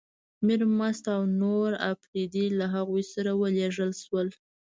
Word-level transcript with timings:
میرمست 0.45 1.05
او 1.15 1.21
نور 1.41 1.69
اپرېدي 1.91 2.45
له 2.59 2.65
هغوی 2.75 3.03
سره 3.13 3.31
ولېږل 3.41 3.91
شول. 4.03 4.27